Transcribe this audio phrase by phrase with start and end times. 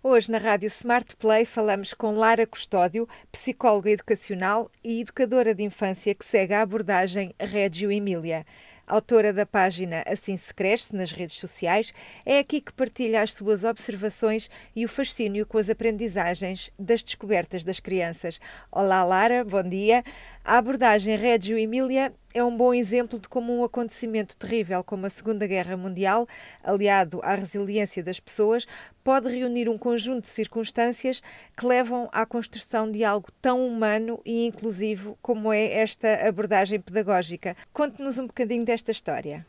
[0.00, 6.14] Hoje, na Rádio Smart Play, falamos com Lara Custódio, psicóloga educacional e educadora de infância
[6.14, 8.46] que segue a abordagem Régio Emília.
[8.86, 11.92] Autora da página Assim se Cresce nas redes sociais,
[12.24, 17.64] é aqui que partilha as suas observações e o fascínio com as aprendizagens das descobertas
[17.64, 18.40] das crianças.
[18.70, 20.04] Olá, Lara, bom dia.
[20.48, 25.10] A abordagem Reggio Emília é um bom exemplo de como um acontecimento terrível como a
[25.10, 26.26] Segunda Guerra Mundial,
[26.64, 28.66] aliado à resiliência das pessoas,
[29.04, 31.20] pode reunir um conjunto de circunstâncias
[31.54, 37.54] que levam à construção de algo tão humano e inclusivo como é esta abordagem pedagógica.
[37.70, 39.44] Conte-nos um bocadinho desta história.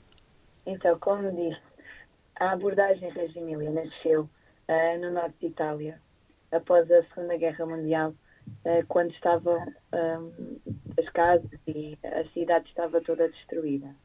[0.66, 1.62] Então, como disse,
[2.36, 5.98] a abordagem Reggio Emília nasceu uh, no norte de Itália,
[6.52, 8.14] após a Segunda Guerra Mundial,
[8.88, 9.58] quando estavam
[9.94, 10.60] um,
[10.98, 13.96] as casas e a cidade estava toda destruída.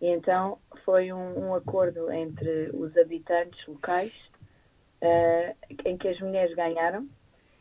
[0.00, 4.12] E então foi um, um acordo entre os habitantes locais
[5.02, 7.08] uh, em que as mulheres ganharam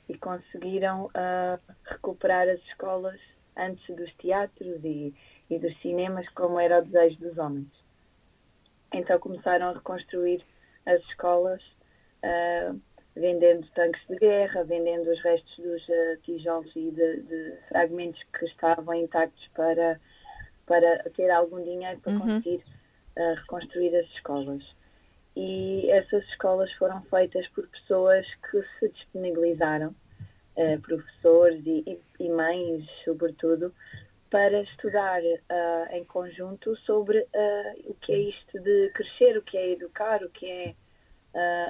[0.10, 3.20] e conseguiram uh, recuperar as escolas
[3.58, 5.14] antes dos teatros e,
[5.50, 7.72] e, dos cinemas, como era o desejo dos homens.
[8.94, 10.44] Então começaram a reconstruir
[10.86, 11.62] as escolas.
[12.24, 12.80] Uh,
[13.16, 18.46] vendendo tanques de guerra, vendendo os restos dos uh, tijolos e de, de, fragmentos que
[18.46, 20.00] estavam intactos para,
[20.66, 22.20] para ter algum dinheiro para uhum.
[22.20, 22.64] conseguir
[23.18, 24.64] uh, reconstruir as escolas.
[25.36, 29.96] E essas escolas foram feitas por pessoas que se disponibilizaram,
[30.58, 33.74] uh, professores e, e, mães, sobretudo,
[34.30, 35.22] para estudar
[35.92, 37.26] em conjunto sobre
[37.86, 40.76] o que é isto de crescer, o que é educar, o que é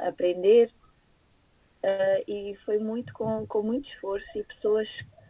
[0.07, 0.71] aprender
[1.86, 4.88] Uh, e foi muito com, com muito esforço e pessoas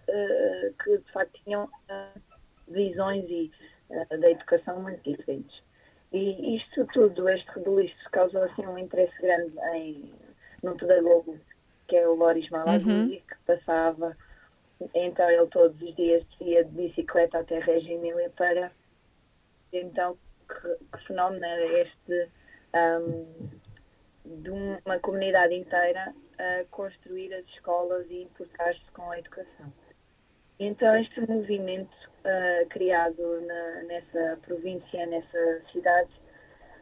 [0.08, 2.22] uh, que de facto tinham uh,
[2.70, 3.52] visões e,
[3.90, 5.62] da educação muito diferentes.
[6.14, 10.14] E isto tudo, este rebuliço, causou assim um interesse grande em,
[10.64, 11.38] num pedagogo
[11.90, 13.10] que é o Loris Malaguzzi, uhum.
[13.10, 14.16] que passava,
[14.94, 18.72] então ele todos os dias ia de bicicleta até Reggio Emília para
[19.74, 20.18] então
[20.48, 22.30] que, que fenómeno era este
[22.74, 23.50] um,
[24.26, 29.72] de uma comunidade inteira a construir as escolas e importar-se com a educação.
[30.60, 36.10] Então, este movimento uh, criado na, nessa província, nessa cidade,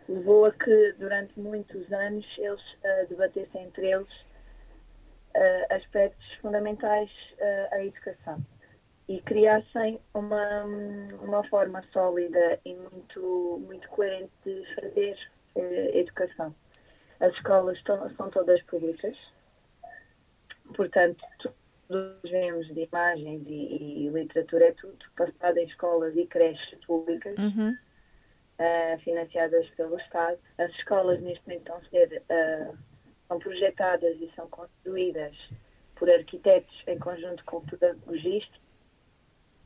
[0.08, 7.76] levou a que, durante muitos anos, eles uh, debatessem entre eles uh, aspectos fundamentais uh,
[7.76, 8.40] à educação
[9.08, 10.64] e criassem uma,
[11.22, 15.18] uma forma sólida e muito, muito coerente de fazer
[15.94, 16.56] educação.
[17.20, 17.78] As escolas
[18.16, 19.16] são todas públicas,
[20.74, 21.24] portanto,
[21.88, 27.38] todos vemos de imagens e, e, literatura, é tudo passado em escolas e creches públicas,
[27.38, 27.72] uhum.
[27.72, 30.40] uh, financiadas pelo Estado.
[30.58, 32.78] As escolas, neste momento, estão a ser uh,
[33.28, 35.36] são projetadas e são construídas
[35.96, 38.62] por arquitetos em conjunto com pedagogistas.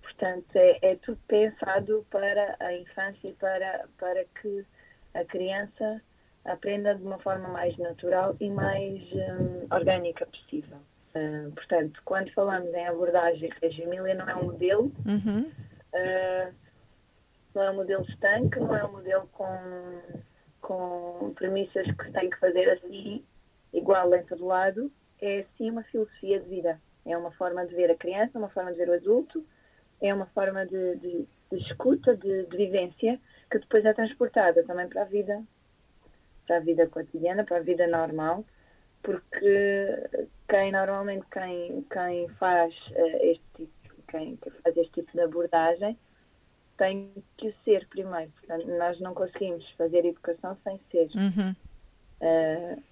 [0.02, 4.66] Portanto, é, é tudo pensado para a infância e para, para que
[5.14, 6.02] a criança
[6.46, 10.80] aprenda de uma forma mais natural e mais um, orgânica possível.
[11.16, 15.42] Uh, portanto, quando falamos em abordagem Reggio Emília, não é um modelo, uhum.
[15.42, 16.54] uh,
[17.56, 20.02] não é um modelo estanque, não é um modelo com,
[20.62, 23.24] com premissas que se tem que fazer assim,
[23.74, 24.92] igual em todo lado,
[25.22, 26.80] é sim uma filosofia de vida.
[27.06, 29.44] É uma forma de ver a criança, uma forma de ver o adulto,
[30.02, 33.20] é uma forma de, de, de escuta, de, de vivência,
[33.50, 35.42] que depois é transportada também para a vida
[36.46, 38.46] para a vida cotidiana, para a vida normal,
[39.04, 40.10] porque
[40.50, 43.74] quem normalmente quem, quem faz uh, este tipo,
[44.08, 45.98] quem, quem faz este tipo de abordagem
[46.78, 48.32] tem que ser primeiro.
[48.32, 51.10] Portanto, nós não conseguimos fazer educação sem ser.
[51.16, 51.56] Uhum.
[52.22, 52.84] Uh,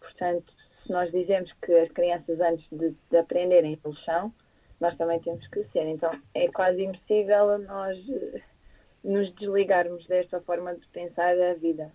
[0.00, 4.32] portanto, se nós dizemos que as crianças antes de, de aprenderem eles são,
[4.80, 5.86] nós também temos que ser.
[5.86, 8.40] Então é quase impossível nós uh,
[9.04, 11.92] nos desligarmos desta forma de pensar a vida.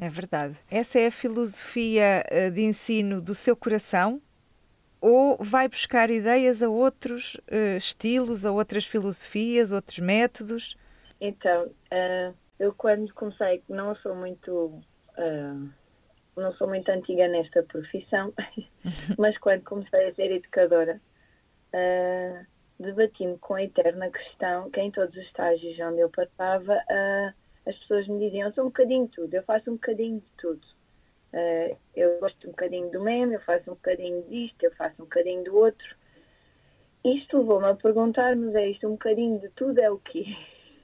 [0.00, 0.56] É verdade.
[0.70, 4.20] Essa é a filosofia eh, de ensino do seu coração?
[4.98, 10.74] Ou vai buscar ideias a outros uh, estilos, a outras filosofias, outros métodos?
[11.20, 14.82] Então, uh, eu quando comecei, não sou muito.
[15.18, 15.70] Uh,
[16.34, 18.32] não sou muito antiga nesta profissão,
[19.18, 20.98] mas quando comecei a ser educadora,
[22.78, 26.80] debati-me com a eterna questão que em todos os estágios onde eu passava,
[27.66, 30.32] as pessoas me diziam, eu sou um bocadinho de tudo, eu faço um bocadinho de
[30.38, 30.66] tudo.
[31.32, 35.04] Uh, eu gosto um bocadinho do meme, eu faço um bocadinho disto, eu faço um
[35.04, 35.96] bocadinho do outro.
[37.04, 40.24] Isto levou-me a perguntar, mas é isto, um bocadinho de tudo é o quê?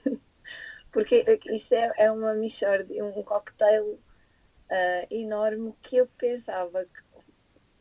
[0.93, 7.07] Porque isto é, é uma mixórdia, um cocktail uh, enorme que eu pensava que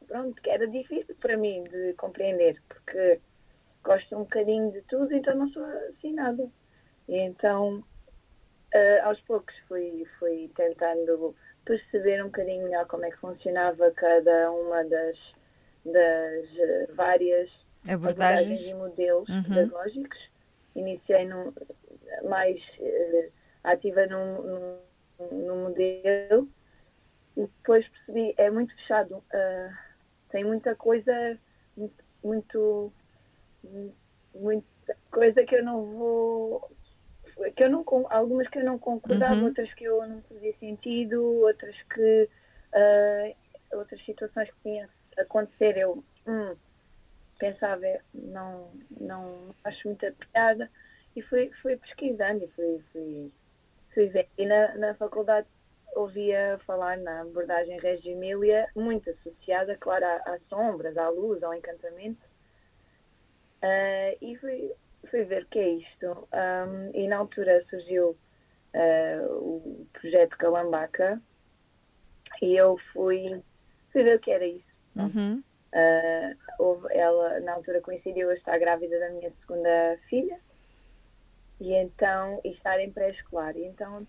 [0.08, 3.20] pronto, que era difícil para mim de compreender, porque
[3.84, 6.50] gosto um bocadinho de tudo, então não sou assim nada.
[7.08, 7.84] E então,
[8.76, 14.52] uh, aos poucos fui, fui tentando perceber um bocadinho melhor como é que funcionava cada
[14.52, 15.18] uma das,
[15.86, 17.50] das uh, várias
[17.88, 18.62] abordagens.
[18.62, 18.68] abordagens.
[18.68, 19.44] e modelos uhum.
[19.44, 20.30] pedagógicos.
[20.76, 21.54] Iniciei num,
[22.28, 23.32] mais uh,
[23.64, 24.78] ativa num, num,
[25.32, 26.50] num, modelo
[27.38, 29.74] e depois percebi, é muito fechado, uh,
[30.30, 31.38] tem muita coisa,
[31.76, 32.94] muito, muito,
[34.34, 36.75] muita coisa que eu não vou
[37.56, 39.46] que eu não algumas que eu não concordava, uhum.
[39.46, 42.30] outras que eu não fazia sentido, outras que
[42.74, 44.88] uh, outras situações que tinham
[45.18, 46.56] acontecer eu hum,
[47.38, 50.70] pensava não não acho muita piada.
[51.16, 53.32] E fui fui pesquisando e fui fui,
[53.94, 54.28] fui ver.
[54.38, 55.48] E na, na faculdade
[55.96, 62.22] ouvia falar na abordagem Reggio Emília muito associada claro às sombras à luz ao encantamento.
[63.64, 64.72] Uh, e fui
[65.06, 66.28] fui ver o que é isto.
[66.34, 68.18] Um, e na altura surgiu
[68.74, 71.22] uh, o projeto Calambaca
[72.42, 73.42] e eu fui,
[73.92, 74.76] fui ver o que era isso.
[74.96, 75.44] Uhum.
[75.74, 80.40] Uh, houve, ela, na altura, coincidiu eu estar grávida da minha segunda filha
[81.60, 83.58] e então e estar em pré-escolar.
[83.58, 84.08] Então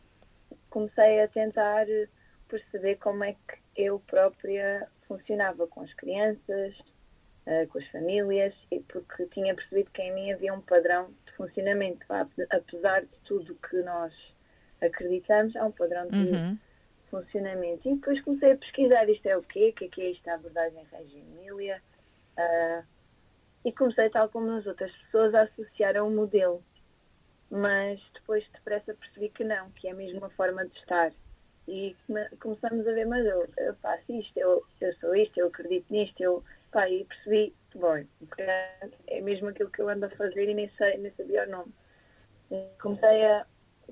[0.71, 1.87] comecei a tentar
[2.49, 6.75] perceber como é que eu própria funcionava com as crianças,
[7.47, 11.33] uh, com as famílias, e porque tinha percebido que em mim havia um padrão de
[11.33, 12.05] funcionamento.
[12.51, 14.13] Apesar de tudo que nós
[14.83, 16.59] acreditamos, há um padrão de uhum.
[17.11, 17.89] funcionamento.
[17.89, 20.29] E depois comecei a pesquisar isto é o quê, o que é que é isto
[20.29, 21.83] a abordagem Regia Emília,
[22.39, 22.85] uh,
[23.65, 26.63] e comecei, tal como as outras pessoas, a associar a um modelo.
[27.51, 31.13] Mas depois depressa percebi que não, que é a mesma forma de estar.
[31.69, 31.97] E
[32.41, 36.21] começamos a ver, mas eu, eu faço isto, eu, eu sou isto, eu acredito nisto,
[36.21, 36.45] eu
[36.77, 38.05] Pá, e percebi, bom,
[39.07, 41.73] é mesmo aquilo que eu ando a fazer e nem, sei, nem sabia o nome.
[42.81, 43.47] Comecei a,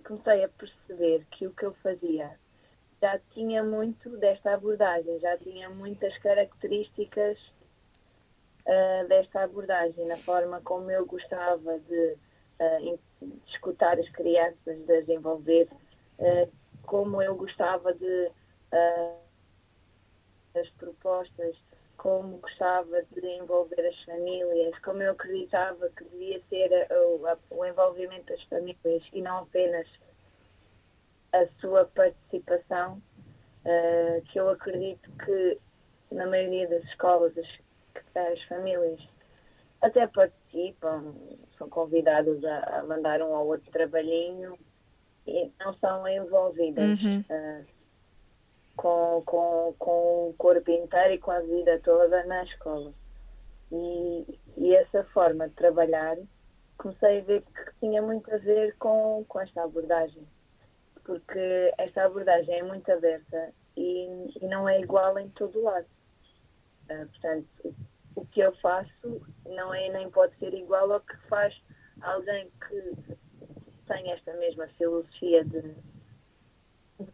[0.07, 2.31] comecei a perceber que o que eu fazia
[3.01, 7.39] já tinha muito desta abordagem, já tinha muitas características
[8.67, 12.17] uh, desta abordagem, na forma como eu gostava de,
[12.61, 15.69] uh, de escutar as crianças, de as envolver,
[16.19, 16.53] uh,
[16.87, 18.31] como eu gostava de
[20.55, 21.57] as propostas
[21.97, 28.27] como gostava de envolver as famílias, como eu acreditava que devia ser o, o envolvimento
[28.27, 29.87] das famílias e não apenas
[31.33, 33.01] a sua participação,
[33.65, 35.59] uh, que eu acredito que
[36.11, 37.49] na maioria das escolas as,
[38.15, 39.01] as famílias
[39.81, 41.15] até participam,
[41.59, 44.59] são convidadas a, a, mandar um ou outro trabalhinho
[45.27, 47.03] e não são envolvidas.
[47.03, 47.25] Uhum.
[47.31, 47.75] Uh,
[48.77, 52.93] com, com, com o corpo inteiro e com a vida toda na escola.
[53.73, 56.17] E, e essa forma de trabalhar
[56.77, 60.27] comecei a ver que tinha muito a ver com, com esta abordagem,
[61.05, 65.87] porque esta abordagem é muito aberta e, e não é igual em todo lado.
[66.91, 67.75] Uh, portanto,
[68.17, 71.55] o que eu faço não é nem pode ser igual ao que faz
[72.03, 73.17] alguém que
[73.87, 75.75] tem esta mesma filosofia de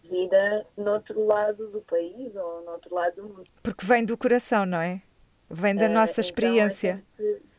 [0.05, 3.51] vida no outro lado do país ou no outro lado do mundo.
[3.63, 5.03] Porque vem do coração, não é?
[5.49, 7.05] Vem da uh, nossa então, experiência.
[7.19, 7.51] Então,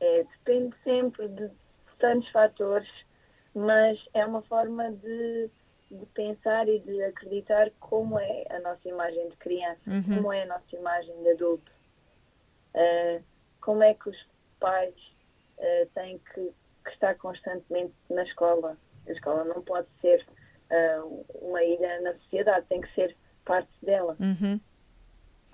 [0.00, 1.50] é, depende sempre de
[1.98, 2.88] tantos fatores,
[3.54, 5.50] mas é uma forma de,
[5.90, 10.16] de, pensar e de acreditar como é a nossa imagem de criança, uhum.
[10.16, 11.70] como é a nossa imagem de adulto,
[12.74, 13.22] uh,
[13.60, 14.26] como é que os
[14.58, 14.94] pais
[15.58, 16.50] uh, têm que,
[16.84, 18.76] que estar constantemente na escola.
[19.08, 20.24] A escola não pode ser
[20.70, 24.16] uh, uma ilha na sociedade, tem que ser parte dela.
[24.20, 24.60] Uhum.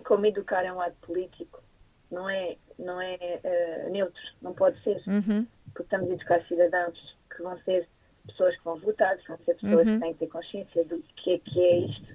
[0.04, 1.62] Como educar é um ato político,
[2.10, 5.02] não é, não é uh, neutro, não pode ser.
[5.06, 5.46] Uhum.
[5.66, 7.88] Porque estamos a educar cidadãos que vão ser
[8.26, 9.94] pessoas que vão votar, que vão ser pessoas uhum.
[9.94, 12.06] que têm que ter consciência do que é que é isto,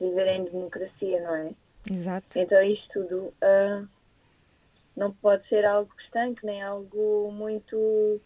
[0.00, 1.54] viver em democracia, não é?
[1.90, 2.38] Exato.
[2.38, 3.88] Então isto tudo uh,
[4.96, 8.20] não pode ser algo estanque, nem algo muito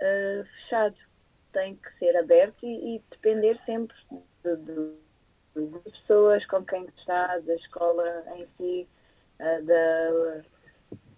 [0.00, 0.96] uh, fechado
[1.52, 4.92] tem que ser aberto e, e depender sempre de, de,
[5.54, 8.88] de, pessoas com quem está, da escola em si,
[9.40, 10.42] uh, da,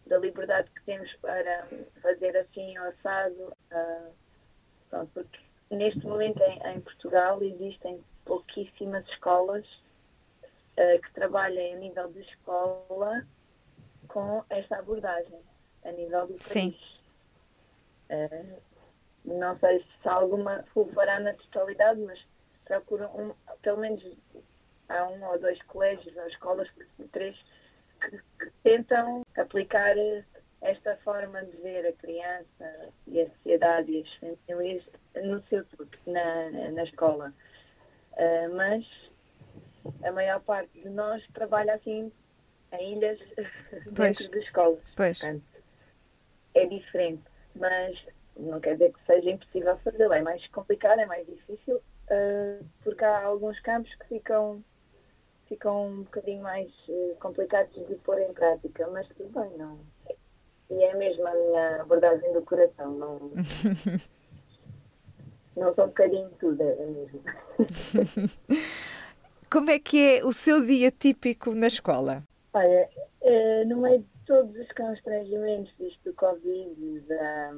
[0.06, 1.66] da liberdade que temos para
[2.02, 3.52] fazer assim o assado.
[3.72, 4.12] Uh,
[4.88, 5.38] pronto, porque
[5.70, 9.66] neste momento em, em, Portugal existem pouquíssimas escolas
[11.02, 13.26] que trabalhem a nível de escola
[14.06, 15.40] com esta abordagem,
[15.84, 16.44] a nível do país.
[16.44, 16.74] Sim.
[18.10, 18.60] Uh,
[19.24, 22.18] não sei se alguma fará na totalidade, mas
[22.64, 24.02] procuram um, pelo menos
[24.88, 26.68] há um ou dois colégios ou escolas,
[27.12, 27.36] três,
[28.00, 29.94] que tentam aplicar
[30.60, 34.84] esta forma de ver a criança e a sociedade e as famílias
[35.22, 37.32] no seu todo, na, na escola.
[38.12, 38.84] Uh, mas
[40.02, 42.12] a maior parte de nós trabalha assim
[42.72, 43.18] em ilhas
[43.94, 44.18] pois.
[44.18, 44.82] dentro de escolas.
[44.96, 45.18] Pois.
[45.18, 45.44] Portanto,
[46.54, 47.22] é diferente,
[47.58, 47.98] mas
[48.36, 50.12] não quer dizer que seja impossível fazê-lo.
[50.12, 54.62] É mais complicado, é mais difícil, uh, porque há alguns campos que ficam,
[55.46, 59.78] ficam um bocadinho mais uh, complicados de pôr em prática, mas tudo bem, não.
[60.70, 63.30] E é mesmo a minha abordagem do coração, não.
[65.56, 67.22] não sou um bocadinho tudo, é mesmo.
[69.50, 72.22] Como é que é o seu dia típico na escola?
[72.52, 72.88] Olha,
[73.22, 77.50] é, no meio de todos os constrangimentos disto do Covid, da,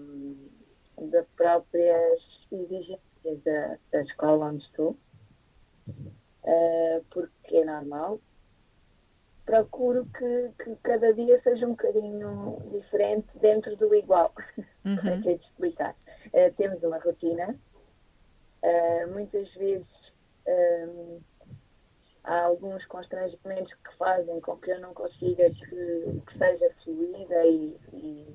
[1.08, 2.22] das próprias
[2.52, 4.96] exigências da, da escola onde estou,
[5.88, 8.20] uh, porque é normal,
[9.44, 14.32] procuro que, que, cada dia seja um bocadinho diferente dentro do igual.
[14.82, 14.96] Uhum.
[14.96, 15.94] é que é de explicar.
[16.28, 17.54] Uh, temos uma rotina,
[18.62, 19.86] uh, muitas vezes
[22.24, 27.76] há alguns constrangimentos que fazem com que eu não consiga que, que seja fluida e,
[27.92, 28.26] e,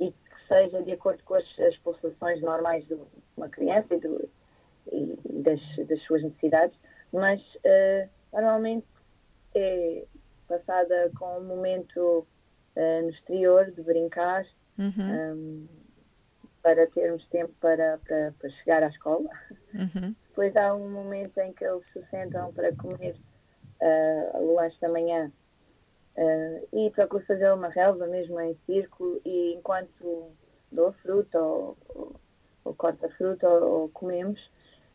[0.00, 2.98] e, que seja de acordo com as, as pulsações normais de
[3.36, 4.28] uma criança e, do,
[4.90, 6.76] e das, das, suas necessidades,
[7.12, 8.86] mas uh, normalmente
[9.54, 10.04] é
[10.48, 12.26] passada com um momento
[12.76, 14.44] uh, no exterior de brincar
[14.78, 14.92] uhum.
[14.98, 15.68] um,
[16.62, 19.28] para termos tempo para, para, para chegar à escola.
[19.74, 20.14] Uhum.
[20.28, 23.16] Depois há um momento em que eles se sentam para comer
[23.80, 25.30] uh, o lanche da manhã
[26.16, 30.30] uh, e procuro fazer uma relva mesmo em círculo e enquanto
[30.70, 32.16] dou fruta ou, ou,
[32.64, 34.40] ou corto a fruta ou, ou comemos,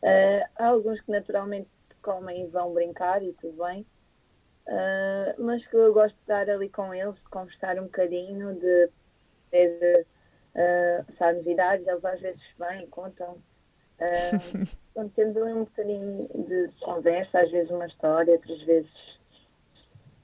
[0.02, 1.68] uh, há alguns que naturalmente
[2.02, 3.84] comem e vão brincar e tudo bem,
[5.38, 8.90] mas que eu gosto de estar ali com eles, de conversar um bocadinho, de,
[9.50, 10.06] de
[10.58, 13.38] uh, sabe, novidades, eles às vezes vêm e contam
[13.98, 18.90] Uh, quando temos ali um bocadinho de conversa, às vezes uma história, outras vezes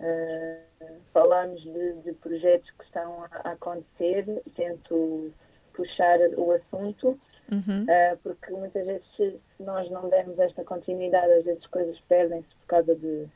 [0.01, 5.33] uh, falamos de, de, projetos que estão a acontecer, tento
[5.73, 7.19] puxar o assunto,
[7.51, 7.83] uhum.
[7.83, 12.49] uh, porque muitas vezes se, se, nós não dermos esta continuidade, às vezes coisas perdem-se
[12.49, 13.27] por causa de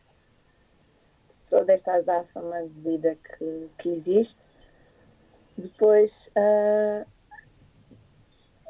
[1.50, 4.36] toda esta azáfama de vida que, que existe.
[5.58, 7.04] Depois, uh,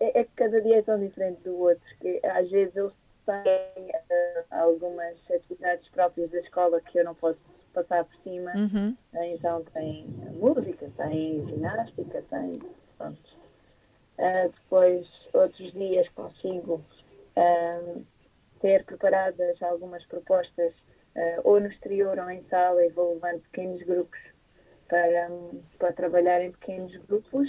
[0.01, 2.93] é, é, que cada dia é tão diferente do outro, que às vezes eles
[3.27, 7.39] têm uh, algumas atividades próprias da escola que eu não posso
[7.75, 8.53] passar por cima.
[8.57, 8.97] Uhum.
[9.15, 10.07] Então tem
[10.41, 12.61] música, tem ginástica, tem.
[12.97, 13.39] Pronto.
[14.19, 16.83] Uh, depois, outros dias consigo
[17.37, 18.05] uh,
[18.61, 20.73] ter preparadas algumas propostas
[21.15, 24.19] uh, ou no exterior ou em sala e vou levando pequenos grupos
[24.89, 25.31] para,
[25.79, 27.49] para trabalhar em pequenos grupos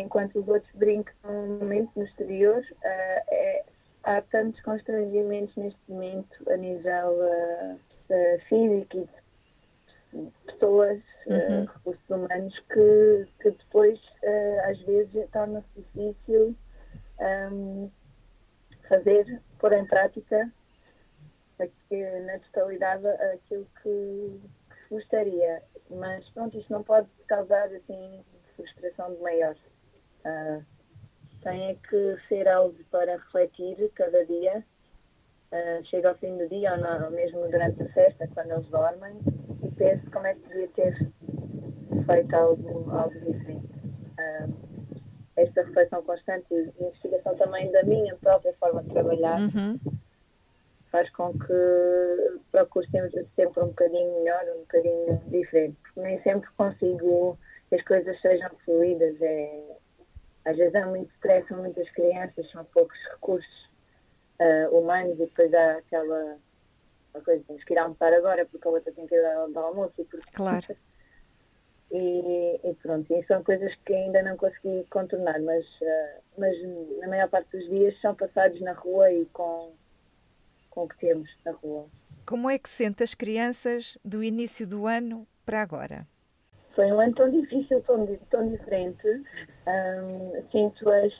[0.00, 3.64] enquanto os outros brincam um momento no exterior, uh, é,
[4.04, 9.08] há tantos constrangimentos neste momento a nível uh, uh, físico e
[10.12, 11.66] de pessoas, uhum.
[11.66, 14.00] recursos humanos, que, que depois
[14.64, 16.56] às vezes torna-se difícil
[17.52, 17.88] um,
[18.88, 20.50] fazer, pôr em prática
[21.60, 24.40] aqui, na totalidade aquilo que,
[24.90, 25.62] gostaria.
[25.90, 28.24] Mas pronto, isto não pode causar assim
[28.56, 29.60] frustração de.
[30.24, 30.64] Uh,
[31.42, 34.64] tem que ser algo para refletir cada dia.
[35.52, 39.18] Uh, chega ao fim do dia, ou não, mesmo durante a festa, quando eles dormem,
[39.64, 40.96] e penso como é que podia ter
[42.06, 43.66] feito algo, algo diferente.
[44.18, 44.70] Uh,
[45.36, 49.78] esta reflexão constante e investigação também da minha própria forma de trabalhar uhum.
[50.90, 55.76] Faz com que procure sempre, sempre um bocadinho melhor, um bocadinho diferente.
[55.82, 59.20] Porque nem sempre consigo que as coisas sejam fluídas.
[59.20, 59.62] É,
[60.44, 63.70] às vezes há muito stress, são muitas crianças, são poucos recursos
[64.40, 66.36] uh, humanos e depois há aquela
[67.24, 69.94] coisa, temos que ir almoçar agora porque a outra tem que ir ao, ao almoço
[69.98, 70.30] e porque...
[70.32, 70.76] Claro.
[71.92, 76.56] E, e, pronto, e são coisas que ainda não consegui contornar, mas, uh, mas
[77.00, 79.72] na maior parte dos dias são passados na rua e com,
[80.70, 81.86] com o que temos na rua.
[82.26, 86.06] Como é que sente as crianças do início do ano para agora?
[86.74, 89.02] Foi um ano tão difícil, tão, tão diferente.
[90.52, 91.12] Sinto-as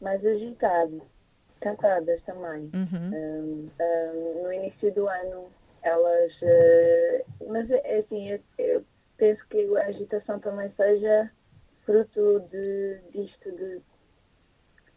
[0.00, 1.02] mais agitadas,
[1.60, 2.70] cansadas também.
[2.74, 3.10] Uhum.
[3.12, 5.48] Um, um, no início do ano,
[5.82, 6.32] elas.
[6.42, 8.84] Uh, mas é, é assim, eu, eu,
[9.16, 11.30] penso que a agitação também seja
[11.84, 13.80] fruto de, disto, de,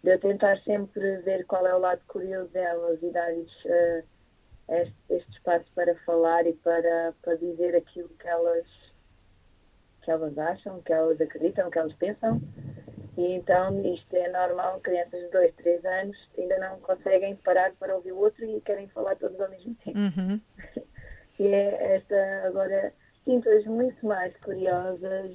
[0.04, 4.04] de eu tentar sempre ver qual é o lado curioso delas e dar-lhes uh,
[4.70, 8.66] este, este espaço para falar e para, para dizer aquilo que elas,
[10.02, 12.42] que elas acham, que elas acreditam, que elas pensam.
[13.18, 17.96] E então isto é normal, crianças de 2, 3 anos ainda não conseguem parar para
[17.96, 20.00] ouvir o outro e querem falar todos ao mesmo tempo.
[20.00, 20.42] Uhum.
[21.40, 22.94] e é esta agora
[23.26, 25.32] sinto-as muito mais curiosas,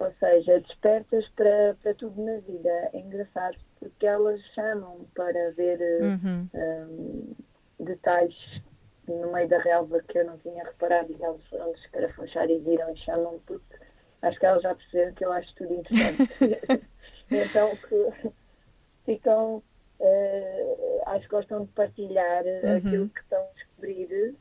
[0.00, 2.70] ou seja, despertas para, para tudo na vida.
[2.92, 6.50] É engraçado porque elas chamam para ver Uhum.
[6.54, 7.34] hum,
[7.78, 8.62] detalhes
[9.08, 12.92] no meio da relva que eu não tinha reparado e elas foram escarafunchar e viram
[12.92, 13.76] e chamam porque
[14.22, 16.24] acho que elas já perceberam que eu acho tudo interessante.
[17.30, 18.30] então que
[19.04, 19.62] ficam,
[20.00, 22.76] eh, acho que gostam de partilhar Uhum.
[22.76, 24.36] aquilo que estão a descobrir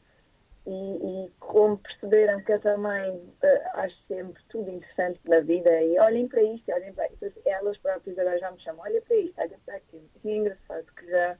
[0.69, 5.97] e, e como perceberam que eu também eh, acho sempre tudo interessante na vida e
[5.97, 7.41] olhem para isto, olhem para isto.
[7.43, 10.07] Elas próprias agora já me chamam, olha para isto, olha para aquilo.
[10.23, 11.37] E é engraçado que já,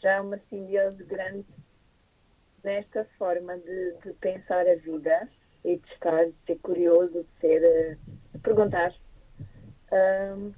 [0.00, 1.46] já há uma simbiose grande
[2.62, 5.26] nesta forma de, de pensar a vida
[5.64, 7.96] e de estar, de ser curioso, de ser, eh,
[8.34, 8.94] de perguntar.
[9.90, 10.52] Ahm,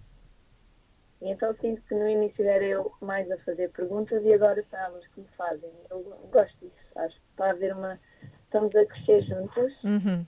[1.20, 4.78] e então sinto que no início era eu mais a fazer perguntas e agora são
[4.78, 5.70] elas que me fazem.
[5.90, 8.00] Eu gosto disso, acho que está a haver uma.
[8.48, 10.24] Estamos a crescer juntas Uhum.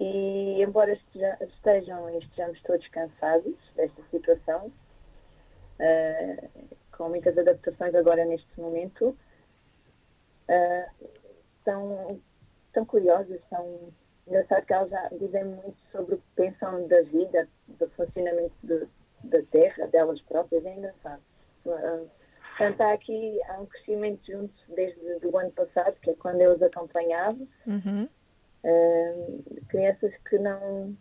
[0.00, 4.72] e embora esteja- estejam e estejamos todos cansados desta situação,
[5.78, 6.48] eh,
[6.96, 9.16] com muitas adaptações agora neste momento,
[10.48, 10.88] eh,
[11.64, 12.20] são,
[12.72, 13.92] são curiosas, são
[14.26, 18.88] engraçado que elas já dizem muito sobre o que pensam da vida, do funcionamento do-
[19.22, 21.22] da Terra, delas próprias, é engraçado.
[21.66, 22.04] Eh,
[22.56, 26.54] Portanto, há aqui há um crescimento junto desde o ano passado, que é quando eu
[26.54, 28.08] os acompanhava, Uhum.
[28.66, 30.96] Uh, crianças que não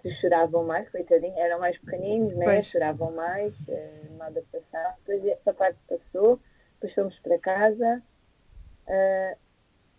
[0.00, 2.46] que choravam mais, coitadinhos, eram mais pequeninos, né?
[2.46, 2.66] Pois.
[2.66, 4.92] choravam mais, uh, uma adaptação.
[5.04, 6.40] Depois essa parte passou,
[6.74, 8.02] depois fomos para casa.
[8.86, 9.36] Uh,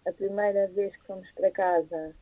[0.07, 2.15] a primeira vez que fomos para casa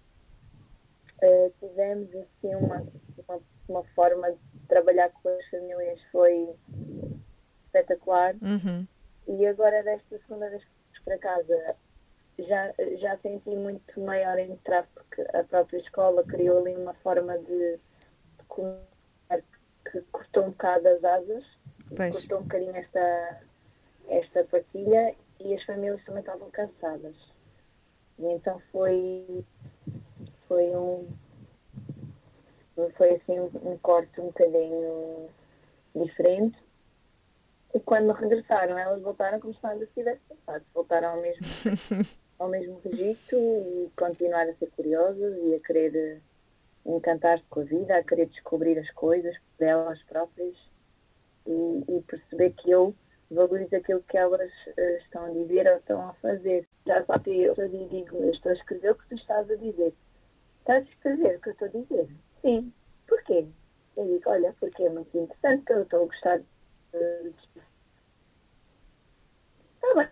[1.24, 2.86] uh, tivemos assim uma,
[3.28, 6.50] uma, uma forma de trabalhar com as famílias foi
[7.70, 8.36] espetacular.
[8.42, 8.88] Uhum.
[9.28, 11.76] E agora, desta segunda vez que para casa,
[12.40, 17.78] já, já senti muito maior entrave, porque a própria escola criou ali uma forma de,
[17.78, 19.42] de comunicar
[19.92, 21.44] que cortou um bocado as asas,
[21.96, 22.16] Pois.
[22.16, 23.42] cortou um bocadinho esta,
[24.08, 27.16] esta partilha e as famílias também estavam cansadas.
[28.20, 29.44] E então foi,
[30.48, 31.08] foi um
[32.96, 35.30] foi assim um corte um bocadinho
[35.96, 36.58] diferente.
[37.74, 40.66] E quando regressaram, elas voltaram como se nada tivesse passado.
[40.74, 41.46] Voltaram ao mesmo,
[42.40, 46.18] ao mesmo registro e continuaram a ser curiosas e a querer eh,
[46.86, 50.56] encantar-se com a vida, a querer descobrir as coisas por elas próprias
[51.46, 52.96] e, e perceber que eu
[53.32, 56.68] valorizo aquilo que elas eh, estão a dizer ou estão a fazer.
[56.86, 59.50] Já só que eu estou a digo, eu estou a escrever o que tu estás
[59.50, 59.94] a dizer.
[60.60, 62.10] Estás a escrever o que eu estou a dizer?
[62.42, 62.74] Sim.
[63.08, 63.46] Porquê?
[63.96, 66.46] Eu digo, olha, porque é muito interessante que eu estou a gostar de...
[69.76, 70.10] Está bem.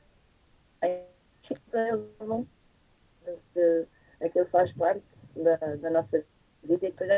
[4.22, 5.04] Aquilo faz parte
[5.36, 6.24] da, da nossa
[6.64, 7.10] vida e depois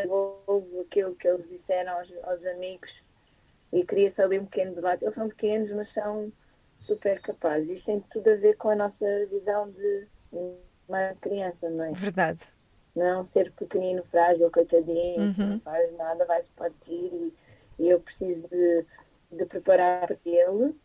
[0.47, 2.89] houve aquilo que eles disseram aos, aos amigos
[3.71, 5.03] e queria saber um pequeno debate.
[5.03, 6.31] Eles são pequenos, mas são
[6.85, 7.69] super capazes.
[7.69, 10.07] Isto tem tudo a ver com a nossa visão de
[10.87, 11.91] uma criança, não é?
[11.91, 12.39] Verdade.
[12.95, 15.49] não ser pequenino, frágil, coitadinho, Uhum.
[15.51, 17.33] não faz nada, vai se partir e,
[17.79, 18.85] e eu preciso de,
[19.31, 20.75] de preparar para ele.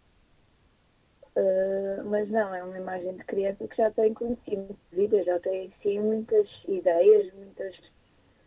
[1.37, 5.40] Uh, mas não, é uma imagem de criança que já tem conhecimento de vida, já
[5.40, 7.74] tem sim muitas ideias, muitas,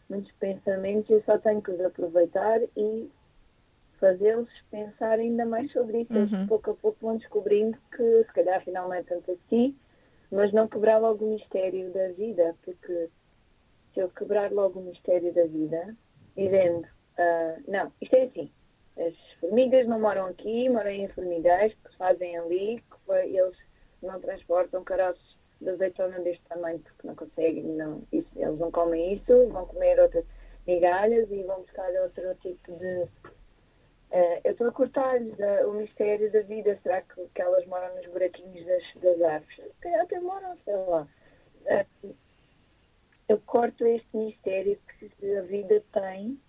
[0.09, 3.11] muitos pensamentos, eu só tenho que os aproveitar e
[3.99, 6.17] fazê-los pensar ainda mais sobre isso.
[6.17, 6.47] Eles Uhum.
[6.47, 9.75] pouco a pouco vão descobrindo que se calhar afinal não é tanto assim,
[10.31, 13.09] mas não quebrar logo o mistério da vida, porque
[13.93, 15.95] se eu quebrar logo o mistério da vida,
[16.35, 18.51] dizendo, ah, não, isto é assim,
[18.99, 23.57] as formigas não moram aqui, moram em formigueiros, que fazem ali, que eles
[24.01, 29.13] não transportam caroços de azeitona deste tamanho porque não conseguem, não, isso, eles não comem
[29.13, 30.25] isso, vão comer outras
[30.65, 33.07] migalhas e vão buscar outro tipo de.
[34.11, 36.77] Ah, eu estou a cortar-lhes o mistério da vida.
[36.83, 39.55] Será que, que elas moram nos buraquinhos das, das árvores?
[39.55, 41.07] Se calhar até moram, sei lá.
[41.67, 41.85] Ah,
[43.29, 46.39] eu corto este mistério que a vida tem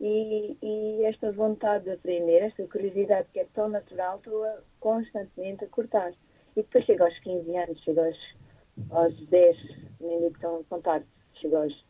[0.00, 4.44] e, e esta vontade de aprender, esta curiosidade que é tão natural, estou
[4.80, 6.12] constantemente a cortar.
[6.56, 8.18] E depois chego aos 15 anos, chego aos,
[8.90, 9.56] aos 10,
[10.00, 11.02] nem digo estão a contar,
[11.34, 11.84] chego aos,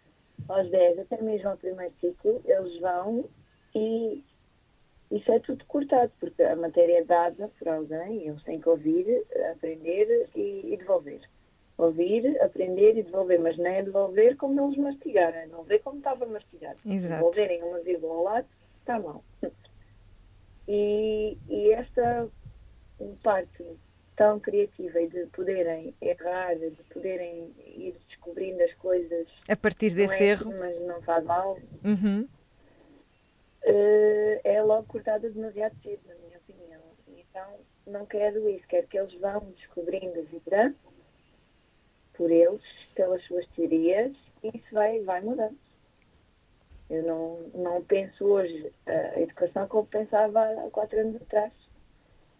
[0.48, 3.24] aos 10, até mesmo ao primeiro ciclo, eles vão
[3.74, 4.24] e
[5.10, 9.24] isso é tudo cortado, porque a matéria é dada por alguém, eles têm que ouvir,
[9.52, 11.20] aprender e, e devolver.
[11.80, 16.26] Ouvir, aprender e devolver, mas não é devolver como eles mastigaram, é devolver como estava
[16.26, 16.78] mastigado.
[16.84, 17.14] Exato.
[17.14, 18.46] Devolverem uma vírgula ao lado,
[18.80, 19.24] está mal.
[20.72, 22.28] E, e esta
[23.24, 23.64] parte
[24.14, 30.22] tão criativa e de poderem errar, de poderem ir descobrindo as coisas a partir desse
[30.22, 32.28] é erro, mas não faz mal, uhum.
[33.64, 36.82] uh, é logo cortada demasiado cedo, na minha opinião.
[37.08, 37.46] Então
[37.86, 40.74] não quero isso, quero que eles vão descobrindo a vida
[42.20, 42.60] por eles,
[42.94, 44.12] pelas suas teorias,
[44.44, 45.56] e isso vai, vai mudando.
[46.90, 51.50] Eu não, não penso hoje a educação como pensava há quatro anos atrás.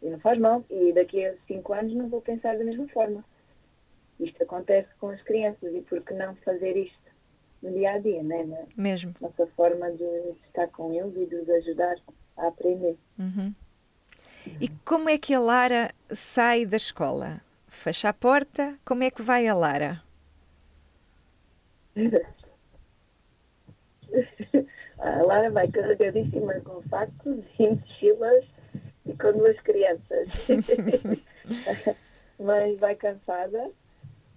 [0.03, 0.63] E não faz mal.
[0.69, 3.25] E daqui a cinco anos não vou pensar da mesma forma.
[4.19, 7.11] Isto acontece com as crianças e por que não fazer isto
[7.63, 8.45] no dia a dia, né?
[8.45, 9.15] Na Mesmo.
[9.19, 10.05] nossa forma de
[10.45, 11.97] estar com eles e de os ajudar
[12.37, 12.99] a aprender.
[13.19, 13.55] Uhum.
[14.61, 17.41] E como é que a Lara sai da escola?
[17.81, 18.79] Fecha a porta?
[18.85, 20.03] Como é que vai a Lara?
[24.99, 28.45] a Lara vai carregadíssima com factos e mochilas
[29.07, 30.29] e com duas crianças.
[32.39, 33.71] mas vai cansada.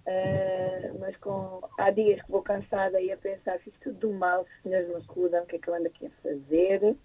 [0.06, 4.46] Uh, mas com, há dias que vou cansada e a pensar, fiz tudo do mal,
[4.46, 6.96] se senhores me acudam, o que é que eu ando aqui a fazer?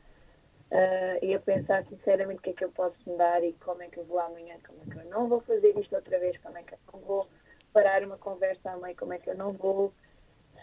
[0.72, 3.88] Uh, e a pensar sinceramente o que é que eu posso mudar e como é
[3.88, 6.58] que eu vou amanhã, como é que eu não vou fazer isto outra vez, como
[6.60, 7.28] é que eu não vou
[7.74, 9.92] parar uma conversa à mãe, como é que eu não vou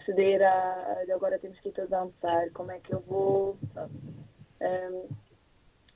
[0.05, 3.57] ceder a agora temos que ir todos a almoçar, como é que eu vou
[4.61, 5.09] um,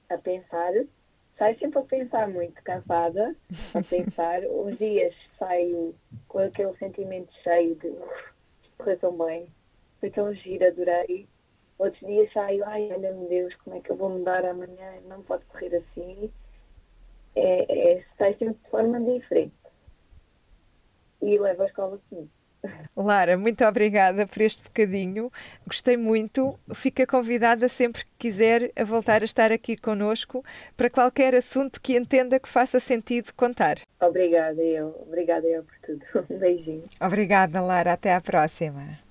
[0.09, 0.73] a pensar.
[1.39, 3.35] Saio sempre a pensar muito, cansada,
[3.73, 4.43] a pensar.
[4.51, 5.95] Uns dias saio
[6.29, 7.95] com aquele sentimento cheio de
[8.77, 9.47] correu tão bem,
[10.01, 11.27] foi tão gira, adorei.
[11.81, 15.01] Outros dias saio, ai, olha-me Deus, como é que eu vou mudar amanhã?
[15.09, 16.31] Não pode correr assim.
[17.35, 19.55] É, é, sai sempre de forma diferente.
[21.23, 22.29] E levo a escola comigo.
[22.95, 25.33] Lara, muito obrigada por este bocadinho.
[25.67, 26.61] Gostei muito.
[26.75, 30.45] Fica convidada sempre que quiser a voltar a estar aqui conosco
[30.77, 33.79] para qualquer assunto que entenda que faça sentido contar.
[33.99, 34.95] Obrigada eu.
[35.09, 36.05] Obrigada eu por tudo.
[36.31, 36.85] Um beijinho.
[37.01, 37.95] Obrigada, Lara.
[37.95, 39.01] Até à próxima.